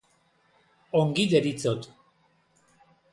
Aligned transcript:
Ongi 0.99 1.27
deritzot. 1.33 1.85